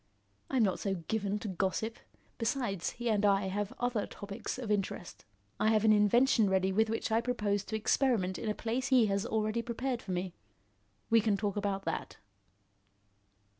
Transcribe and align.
I'm 0.49 0.63
not 0.63 0.79
so 0.79 0.95
given 0.95 1.37
to 1.37 1.47
gossip. 1.47 1.99
Besides, 2.39 2.89
he 2.93 3.07
and 3.11 3.23
I 3.23 3.49
have 3.49 3.71
other 3.79 4.07
topics 4.07 4.57
of 4.57 4.71
interest. 4.71 5.25
I 5.59 5.67
have 5.67 5.85
an 5.85 5.93
invention 5.93 6.49
ready 6.49 6.71
with 6.71 6.89
which 6.89 7.11
I 7.11 7.21
propose 7.21 7.63
to 7.65 7.75
experiment 7.75 8.39
in 8.39 8.49
a 8.49 8.55
place 8.55 8.87
he 8.87 9.05
has 9.05 9.27
already 9.27 9.61
prepared 9.61 10.01
for 10.01 10.11
me. 10.11 10.33
We 11.11 11.21
can 11.21 11.37
talk 11.37 11.55
about 11.55 11.85
that." 11.85 12.17